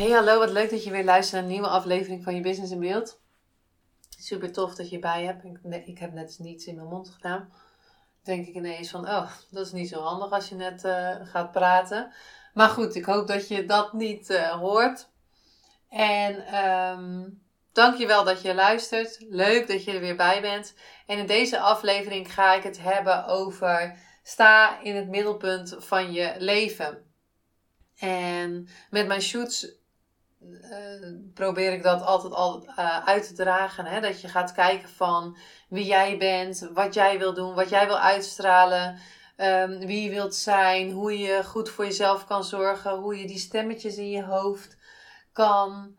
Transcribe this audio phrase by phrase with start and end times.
[0.00, 2.72] Hey hallo, wat leuk dat je weer luistert naar een nieuwe aflevering van je Business
[2.72, 3.20] in Beeld.
[4.18, 5.44] Super tof dat je bij hebt.
[5.44, 7.52] Ik, ik heb net niets in mijn mond gedaan.
[8.22, 11.52] Denk ik ineens van, oh, dat is niet zo handig als je net uh, gaat
[11.52, 12.12] praten.
[12.54, 15.08] Maar goed, ik hoop dat je dat niet uh, hoort.
[15.88, 17.42] En um,
[17.72, 19.16] dank je wel dat je luistert.
[19.28, 20.74] Leuk dat je er weer bij bent.
[21.06, 26.34] En in deze aflevering ga ik het hebben over sta in het middelpunt van je
[26.38, 27.04] leven.
[27.96, 29.78] En met mijn shoots
[30.40, 33.86] uh, probeer ik dat altijd al uh, uit te dragen.
[33.86, 34.00] Hè?
[34.00, 35.36] Dat je gaat kijken van
[35.68, 38.98] wie jij bent, wat jij wil doen, wat jij wil uitstralen,
[39.36, 43.38] um, wie je wilt zijn, hoe je goed voor jezelf kan zorgen, hoe je die
[43.38, 44.76] stemmetjes in je hoofd
[45.32, 45.96] kan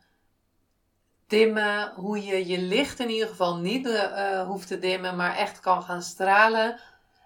[1.27, 5.59] dimmen, hoe je je licht in ieder geval niet uh, hoeft te dimmen, maar echt
[5.59, 6.79] kan gaan stralen.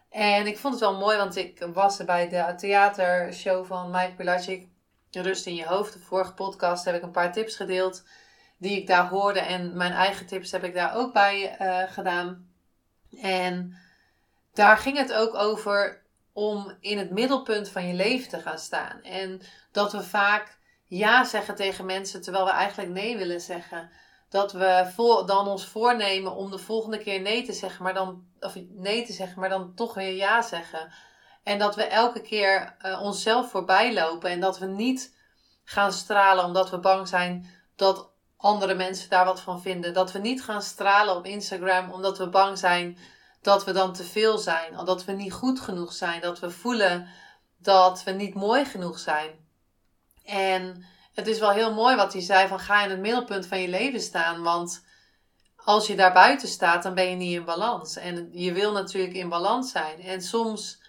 [0.09, 4.13] En ik vond het wel mooi, want ik was er bij de theatershow van Mike
[4.15, 4.67] Pilacic
[5.21, 5.93] rust in je hoofd.
[5.93, 8.03] De vorige podcast heb ik een paar tips gedeeld
[8.57, 9.39] die ik daar hoorde.
[9.39, 12.49] En mijn eigen tips heb ik daar ook bij uh, gedaan.
[13.21, 13.77] En
[14.53, 19.03] daar ging het ook over om in het middelpunt van je leven te gaan staan.
[19.03, 19.41] En
[19.71, 23.89] dat we vaak ja zeggen tegen mensen terwijl we eigenlijk nee willen zeggen.
[24.29, 28.55] Dat we dan ons voornemen om de volgende keer nee te zeggen, maar dan, of
[28.69, 30.91] nee te zeggen, maar dan toch weer ja zeggen.
[31.45, 35.15] En dat we elke keer uh, onszelf voorbij lopen en dat we niet
[35.63, 39.93] gaan stralen omdat we bang zijn dat andere mensen daar wat van vinden.
[39.93, 42.97] Dat we niet gaan stralen op Instagram omdat we bang zijn
[43.41, 44.85] dat we dan te veel zijn.
[44.85, 46.21] Dat we niet goed genoeg zijn.
[46.21, 47.07] Dat we voelen
[47.57, 49.29] dat we niet mooi genoeg zijn.
[50.23, 53.61] En het is wel heel mooi wat hij zei van ga in het middelpunt van
[53.61, 54.43] je leven staan.
[54.43, 54.83] Want
[55.55, 57.95] als je daar buiten staat, dan ben je niet in balans.
[57.95, 60.01] En je wil natuurlijk in balans zijn.
[60.01, 60.83] En soms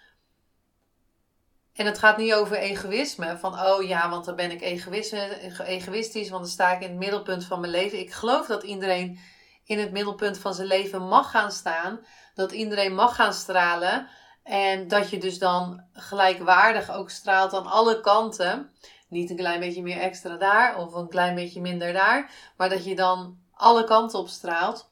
[1.77, 3.37] en het gaat niet over egoïsme.
[3.37, 7.45] Van, oh ja, want dan ben ik egoïstisch, want dan sta ik in het middelpunt
[7.45, 7.99] van mijn leven.
[7.99, 9.19] Ik geloof dat iedereen
[9.63, 11.99] in het middelpunt van zijn leven mag gaan staan.
[12.33, 14.07] Dat iedereen mag gaan stralen.
[14.43, 18.71] En dat je dus dan gelijkwaardig ook straalt aan alle kanten.
[19.07, 22.31] Niet een klein beetje meer extra daar of een klein beetje minder daar.
[22.57, 24.91] Maar dat je dan alle kanten op straalt.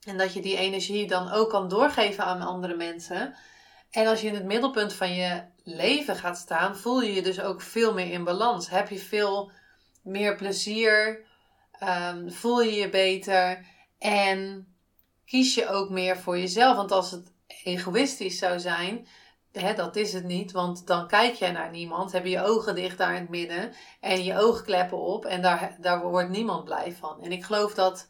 [0.00, 3.34] En dat je die energie dan ook kan doorgeven aan andere mensen.
[3.90, 5.42] En als je in het middelpunt van je
[5.74, 8.70] leven gaat staan, voel je je dus ook veel meer in balans.
[8.70, 9.50] Heb je veel
[10.02, 11.24] meer plezier,
[11.82, 13.66] um, voel je je beter
[13.98, 14.66] en
[15.24, 16.76] kies je ook meer voor jezelf.
[16.76, 17.32] Want als het
[17.64, 19.06] egoïstisch zou zijn,
[19.52, 22.74] hè, dat is het niet, want dan kijk jij naar niemand, heb je je ogen
[22.74, 26.92] dicht daar in het midden en je oogkleppen op en daar, daar wordt niemand blij
[26.92, 27.22] van.
[27.22, 28.08] En ik geloof dat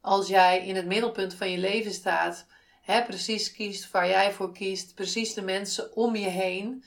[0.00, 2.46] als jij in het middelpunt van je leven staat,
[2.82, 6.84] hè, precies kiest waar jij voor kiest, precies de mensen om je heen,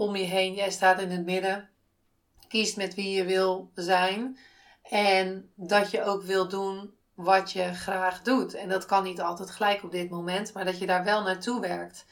[0.00, 1.68] om je heen, jij staat in het midden,
[2.48, 4.38] kiest met wie je wil zijn
[4.82, 8.54] en dat je ook wil doen wat je graag doet.
[8.54, 11.60] En dat kan niet altijd gelijk op dit moment, maar dat je daar wel naartoe
[11.60, 12.06] werkt.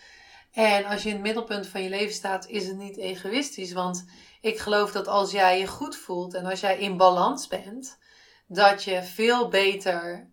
[0.52, 3.72] En als je in het middelpunt van je leven staat, is het niet egoïstisch.
[3.72, 4.04] Want
[4.40, 7.98] ik geloof dat als jij je goed voelt en als jij in balans bent,
[8.46, 10.28] dat je veel beter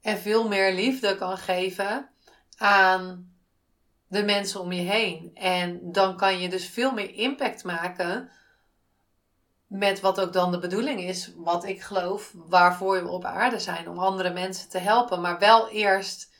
[0.00, 2.08] en veel meer liefde kan geven
[2.56, 3.35] aan
[4.08, 5.30] de mensen om je heen.
[5.34, 8.30] En dan kan je dus veel meer impact maken
[9.66, 13.88] met wat ook dan de bedoeling is, wat ik geloof, waarvoor we op aarde zijn,
[13.88, 16.34] om andere mensen te helpen, maar wel eerst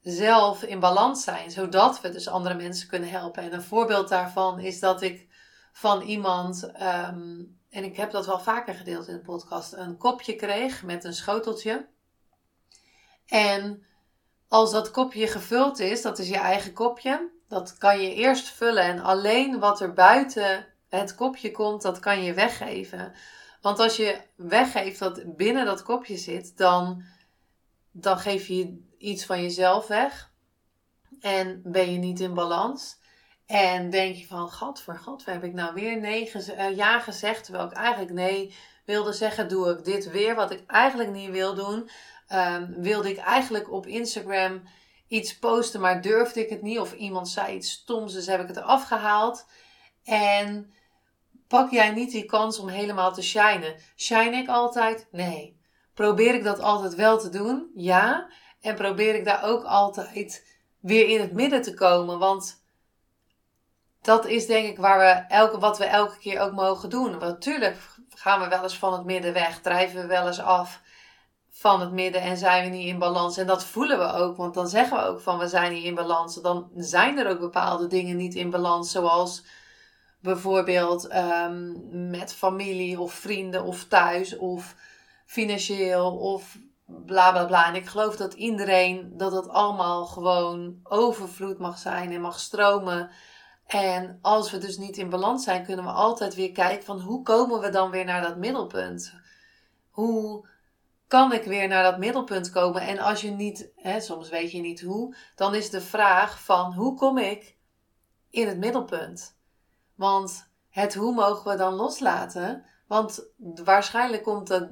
[0.00, 3.42] zelf in balans zijn, zodat we dus andere mensen kunnen helpen.
[3.42, 5.26] En een voorbeeld daarvan is dat ik
[5.72, 10.36] van iemand, um, en ik heb dat wel vaker gedeeld in de podcast, een kopje
[10.36, 11.88] kreeg met een schoteltje.
[13.26, 13.86] En
[14.48, 18.82] als dat kopje gevuld is, dat is je eigen kopje, dat kan je eerst vullen
[18.82, 23.12] en alleen wat er buiten het kopje komt, dat kan je weggeven.
[23.60, 27.04] Want als je weggeeft wat binnen dat kopje zit, dan,
[27.90, 30.30] dan geef je iets van jezelf weg.
[31.20, 32.96] En ben je niet in balans.
[33.46, 37.44] En denk je van, gat voor gat, heb ik nou weer uh, ja gezegd.
[37.44, 38.54] Terwijl ik eigenlijk nee
[38.84, 41.90] wilde zeggen, doe ik dit weer wat ik eigenlijk niet wil doen.
[42.32, 44.62] Um, wilde ik eigenlijk op Instagram
[45.08, 46.78] iets posten, maar durfde ik het niet.
[46.78, 49.46] Of iemand zei iets stoms, dus heb ik het eraf gehaald.
[50.04, 50.72] En
[51.48, 53.76] pak jij niet die kans om helemaal te shinen?
[53.96, 55.08] Shine ik altijd?
[55.10, 55.60] Nee.
[55.94, 57.70] Probeer ik dat altijd wel te doen?
[57.74, 58.30] Ja.
[58.60, 60.44] En probeer ik daar ook altijd
[60.80, 62.18] weer in het midden te komen?
[62.18, 62.62] Want
[64.02, 67.10] dat is denk ik waar we elke, wat we elke keer ook mogen doen.
[67.10, 67.76] Want natuurlijk
[68.14, 70.80] gaan we wel eens van het midden weg, drijven we wel eens af
[71.58, 73.36] van het midden en zijn we niet in balans.
[73.36, 75.94] En dat voelen we ook, want dan zeggen we ook van we zijn niet in
[75.94, 76.34] balans.
[76.34, 79.44] Dan zijn er ook bepaalde dingen niet in balans, zoals
[80.20, 84.74] bijvoorbeeld um, met familie of vrienden of thuis of
[85.26, 87.66] financieel of bla bla bla.
[87.66, 93.10] En ik geloof dat iedereen, dat het allemaal gewoon overvloed mag zijn en mag stromen.
[93.66, 97.22] En als we dus niet in balans zijn, kunnen we altijd weer kijken van hoe
[97.22, 99.14] komen we dan weer naar dat middelpunt?
[99.90, 100.46] Hoe
[101.08, 102.82] kan ik weer naar dat middelpunt komen?
[102.82, 106.72] En als je niet, hè, soms weet je niet hoe, dan is de vraag van
[106.72, 107.56] hoe kom ik
[108.30, 109.36] in het middelpunt?
[109.94, 112.64] Want het hoe mogen we dan loslaten?
[112.86, 113.26] Want
[113.64, 114.70] waarschijnlijk komt het,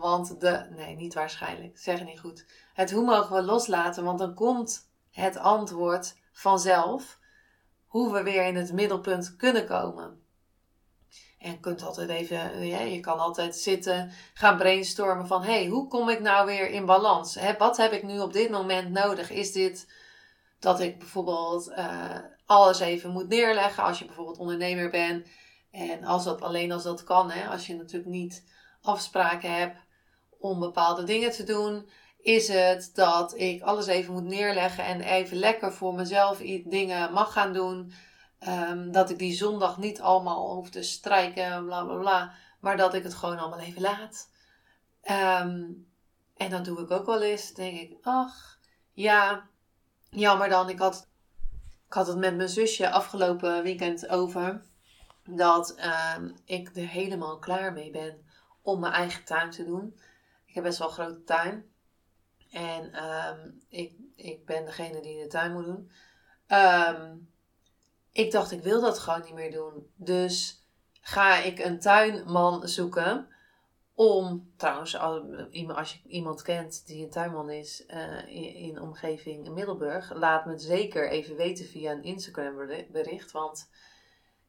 [0.00, 2.46] want de, nee, niet waarschijnlijk, zeg niet goed.
[2.74, 7.18] Het hoe mogen we loslaten, want dan komt het antwoord vanzelf
[7.86, 10.22] hoe we weer in het middelpunt kunnen komen.
[11.38, 16.08] En kunt altijd even, ja, je kan altijd zitten, gaan brainstormen van, hey, hoe kom
[16.08, 17.38] ik nou weer in balans?
[17.58, 19.30] wat heb ik nu op dit moment nodig?
[19.30, 19.86] Is dit
[20.58, 22.14] dat ik bijvoorbeeld uh,
[22.46, 25.26] alles even moet neerleggen als je bijvoorbeeld ondernemer bent?
[25.70, 28.44] En als dat alleen als dat kan, hè, als je natuurlijk niet
[28.82, 29.76] afspraken hebt
[30.38, 31.88] om bepaalde dingen te doen,
[32.18, 37.32] is het dat ik alles even moet neerleggen en even lekker voor mezelf dingen mag
[37.32, 37.92] gaan doen.
[38.38, 42.34] Ehm, dat ik die zondag niet allemaal hoef te strijken, bla bla bla.
[42.60, 44.30] Maar dat ik het gewoon allemaal even laat.
[45.02, 45.70] Ehm,
[46.36, 47.54] en dat doe ik ook wel eens.
[47.54, 48.58] denk ik, ach,
[48.92, 49.48] ja,
[50.10, 50.68] jammer dan.
[50.68, 51.08] Ik had,
[51.86, 54.62] ik had het met mijn zusje afgelopen weekend over.
[55.24, 58.26] Dat ehm, ik er helemaal klaar mee ben
[58.62, 60.00] om mijn eigen tuin te doen.
[60.46, 61.72] Ik heb best wel een grote tuin.
[62.50, 62.92] En
[63.68, 65.90] ik, ik ben degene die de tuin moet doen.
[66.48, 67.28] Um,
[68.18, 69.90] ik dacht, ik wil dat gewoon niet meer doen.
[69.94, 70.66] Dus
[71.00, 73.28] ga ik een tuinman zoeken.
[73.94, 80.44] Om, trouwens, als je iemand kent die een tuinman is uh, in, omgeving Middelburg, laat
[80.44, 82.56] me het zeker even weten via een Instagram
[82.92, 83.32] bericht.
[83.32, 83.70] Want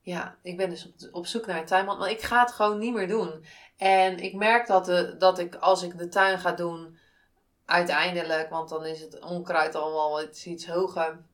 [0.02, 1.98] ja, ik ben dus op, zoek naar een tuinman.
[1.98, 3.46] Want ik ga het gewoon niet meer doen.
[3.78, 6.98] En ik merk dat, de, dat ik, als ik de tuin ga doen,
[7.66, 11.28] uiteindelijk, want dan is het onkruid allemaal iets hoger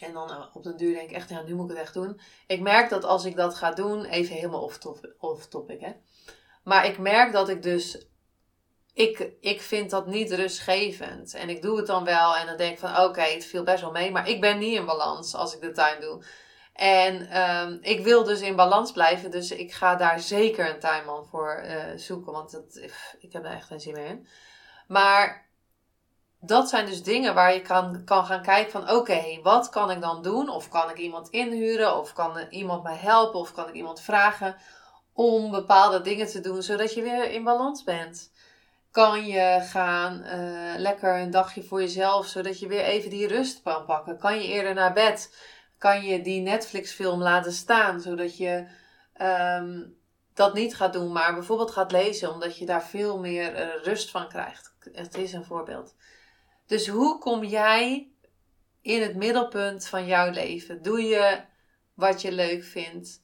[0.00, 1.94] en dan eh, op den duur denk ik echt, ja, nu moet ik het echt
[1.94, 2.20] doen.
[2.46, 5.92] Ik merk dat als ik dat ga doen, even helemaal off, top, off topic, hè.
[6.64, 8.06] Maar ik merk dat ik dus,
[8.92, 11.34] ik, ik vind dat niet rustgevend.
[11.34, 13.80] En ik doe het dan wel en dan denk ik van, oké, het viel best
[13.80, 14.10] wel mee.
[14.10, 16.24] Maar ik ben niet in balans als ik de tuin doe.
[16.72, 21.26] En um, ik wil dus in balans blijven, dus ik ga daar zeker een tuinman
[21.26, 22.32] voor uh, zoeken.
[22.32, 24.26] Want het, ik heb daar echt geen zin meer in.
[24.88, 25.48] Maar
[26.46, 30.00] dat zijn dus dingen waar je kan, kan gaan kijken van oké, wat kan ik
[30.00, 30.48] dan doen?
[30.48, 31.98] Of kan ik iemand inhuren?
[31.98, 33.40] Of kan iemand mij helpen?
[33.40, 34.56] Of kan ik iemand vragen
[35.12, 38.32] om bepaalde dingen te doen zodat je weer in balans bent?
[38.90, 43.62] Kan je gaan uh, lekker een dagje voor jezelf zodat je weer even die rust
[43.62, 44.18] kan pakken?
[44.18, 45.36] Kan je eerder naar bed?
[45.78, 48.66] Kan je die Netflix film laten staan zodat je
[49.20, 49.96] um,
[50.34, 54.10] dat niet gaat doen, maar bijvoorbeeld gaat lezen omdat je daar veel meer uh, rust
[54.10, 54.74] van krijgt?
[54.92, 55.94] Het is een voorbeeld.
[56.66, 58.10] Dus hoe kom jij
[58.80, 60.82] in het middelpunt van jouw leven?
[60.82, 61.40] Doe je
[61.94, 63.20] wat je leuk vindt?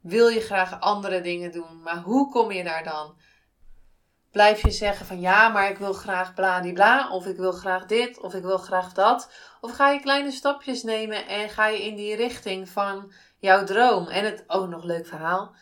[0.00, 1.82] Wil je graag andere dingen doen?
[1.82, 3.16] Maar hoe kom je daar dan?
[4.30, 8.20] Blijf je zeggen van ja, maar ik wil graag bladibla, of ik wil graag dit,
[8.20, 9.32] of ik wil graag dat?
[9.60, 14.06] Of ga je kleine stapjes nemen en ga je in die richting van jouw droom?
[14.06, 15.54] En het, oh nog leuk verhaal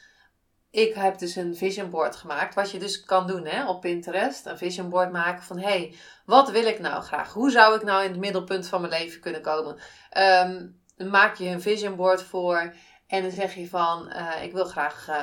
[0.77, 2.55] ik heb dus een vision board gemaakt.
[2.55, 4.47] Wat je dus kan doen hè, op Pinterest.
[4.47, 5.59] Een vision board maken van...
[5.59, 7.33] Hé, hey, wat wil ik nou graag?
[7.33, 9.73] Hoe zou ik nou in het middelpunt van mijn leven kunnen komen?
[10.19, 12.75] Um, dan maak je een vision board voor...
[13.07, 15.17] En dan zeg je van, uh, ik wil graag, uh,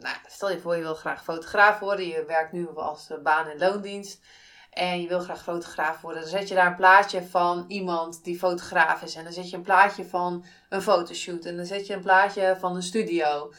[0.00, 2.06] nou, stel je voor je wil graag fotograaf worden.
[2.06, 4.24] Je werkt nu als uh, baan- en loondienst.
[4.70, 6.20] En je wil graag fotograaf worden.
[6.20, 9.14] Dan zet je daar een plaatje van iemand die fotograaf is.
[9.14, 11.44] En dan zet je een plaatje van een fotoshoot.
[11.44, 13.52] En dan zet je een plaatje van een studio.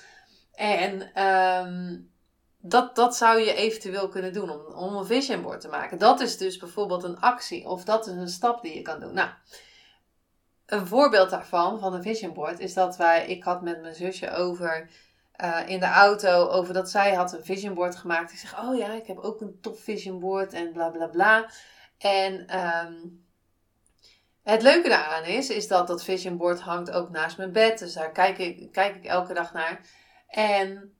[0.55, 2.11] En um,
[2.57, 5.97] dat, dat zou je eventueel kunnen doen om, om een vision board te maken.
[5.97, 9.13] Dat is dus bijvoorbeeld een actie of dat is een stap die je kan doen.
[9.13, 9.29] Nou,
[10.65, 14.31] een voorbeeld daarvan, van een vision board, is dat wij, ik had met mijn zusje
[14.31, 14.89] over
[15.43, 18.31] uh, in de auto, over dat zij had een vision board gemaakt.
[18.31, 21.49] Ik zeg, oh ja, ik heb ook een top vision board en bla bla bla.
[21.97, 23.23] En um,
[24.43, 27.79] Het leuke daaraan is, is dat dat vision board hangt ook naast mijn bed.
[27.79, 29.81] Dus daar kijk ik, kijk ik elke dag naar.
[30.35, 30.93] En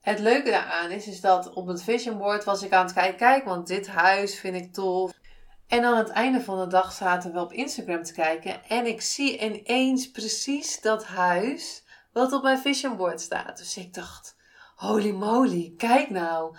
[0.00, 3.16] het leuke daaraan is, is dat op het vision board was ik aan het kijken,
[3.16, 5.12] kijk, want dit huis vind ik tof.
[5.66, 9.00] En aan het einde van de dag zaten we op Instagram te kijken en ik
[9.00, 13.58] zie ineens precies dat huis wat op mijn vision board staat.
[13.58, 14.36] Dus ik dacht,
[14.76, 16.56] holy moly, kijk nou.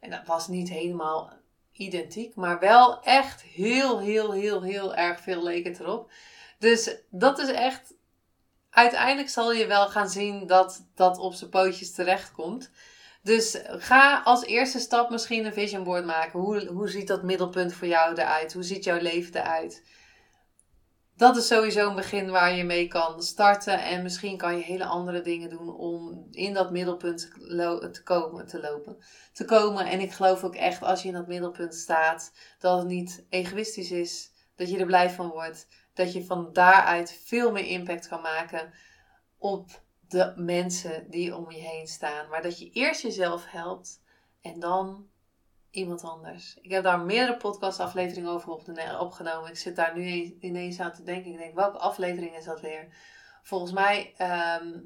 [0.00, 1.32] En dat was niet helemaal
[1.72, 6.10] identiek, maar wel echt heel, heel, heel, heel erg veel leek het erop.
[6.58, 7.94] Dus dat is echt,
[8.78, 12.70] uiteindelijk zal je wel gaan zien dat dat op zijn pootjes terechtkomt.
[13.22, 16.40] Dus ga als eerste stap misschien een vision board maken.
[16.40, 18.52] Hoe, hoe ziet dat middelpunt voor jou eruit?
[18.52, 19.82] Hoe ziet jouw leven eruit?
[21.16, 23.82] Dat is sowieso een begin waar je mee kan starten.
[23.82, 27.30] En misschien kan je hele andere dingen doen om in dat middelpunt
[27.92, 28.96] te, komen, te lopen.
[29.32, 29.86] Te komen.
[29.86, 33.90] En ik geloof ook echt als je in dat middelpunt staat, dat het niet egoïstisch
[33.90, 34.30] is.
[34.56, 35.66] Dat je er blij van wordt.
[35.98, 38.72] Dat je van daaruit veel meer impact kan maken
[39.38, 42.28] op de mensen die om je heen staan.
[42.28, 44.02] Maar dat je eerst jezelf helpt
[44.40, 45.08] en dan
[45.70, 46.58] iemand anders.
[46.60, 48.50] Ik heb daar meerdere podcastafleveringen over
[48.98, 49.50] opgenomen.
[49.50, 51.32] Ik zit daar nu ineens aan te denken.
[51.32, 52.88] Ik denk, welke aflevering is dat weer?
[53.42, 54.80] Volgens mij ehm,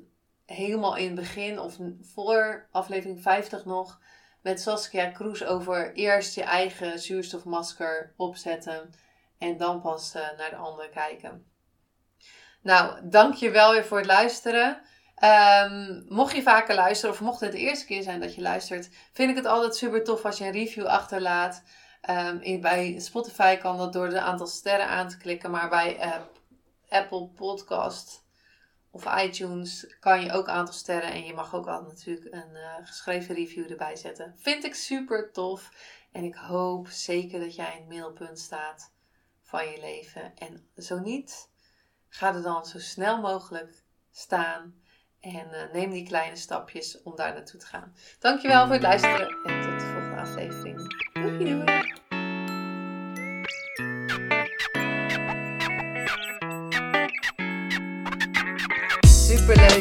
[0.47, 4.01] helemaal in het begin of voor aflevering 50 nog.
[4.43, 8.95] Met Saskia Kroes over eerst je eigen zuurstofmasker opzetten.
[9.43, 11.47] En dan pas uh, naar de ander kijken.
[12.61, 14.83] Nou, dank je wel weer voor het luisteren.
[15.65, 18.89] Um, mocht je vaker luisteren of mocht het de eerste keer zijn dat je luistert,
[19.13, 21.63] vind ik het altijd super tof als je een review achterlaat.
[22.11, 26.05] Um, in, bij Spotify kan dat door het aantal sterren aan te klikken, maar bij
[26.05, 26.15] uh,
[26.89, 28.25] Apple Podcast
[28.91, 32.53] of iTunes kan je ook een aantal sterren en je mag ook altijd natuurlijk een
[32.53, 34.35] uh, geschreven review erbij zetten.
[34.37, 35.71] Vind ik super tof
[36.13, 38.92] en ik hoop zeker dat jij in het middelpunt staat
[39.53, 40.33] van je leven.
[40.39, 41.51] En zo niet,
[42.09, 44.75] ga er dan zo snel mogelijk staan
[45.21, 47.95] en uh, neem die kleine stapjes om daar naartoe te gaan.
[48.19, 50.79] Dankjewel voor het luisteren en tot de volgende aflevering.
[51.13, 52.02] Doei doei!